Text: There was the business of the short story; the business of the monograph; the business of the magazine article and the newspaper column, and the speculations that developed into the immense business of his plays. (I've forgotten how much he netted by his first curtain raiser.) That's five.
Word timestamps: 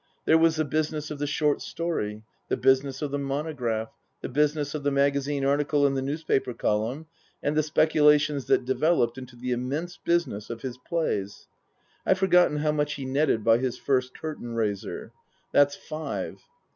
There 0.25 0.39
was 0.39 0.55
the 0.55 0.65
business 0.65 1.11
of 1.11 1.19
the 1.19 1.27
short 1.27 1.61
story; 1.61 2.23
the 2.47 2.57
business 2.57 3.03
of 3.03 3.11
the 3.11 3.19
monograph; 3.19 3.89
the 4.21 4.29
business 4.29 4.73
of 4.73 4.81
the 4.81 4.89
magazine 4.89 5.45
article 5.45 5.85
and 5.85 5.95
the 5.95 6.01
newspaper 6.01 6.55
column, 6.55 7.05
and 7.43 7.55
the 7.55 7.61
speculations 7.61 8.45
that 8.45 8.65
developed 8.65 9.19
into 9.19 9.35
the 9.35 9.51
immense 9.51 9.97
business 9.97 10.49
of 10.49 10.63
his 10.63 10.79
plays. 10.79 11.47
(I've 12.03 12.17
forgotten 12.17 12.57
how 12.57 12.71
much 12.71 12.93
he 12.95 13.05
netted 13.05 13.43
by 13.43 13.59
his 13.59 13.77
first 13.77 14.15
curtain 14.15 14.55
raiser.) 14.55 15.11
That's 15.51 15.75
five. 15.75 16.39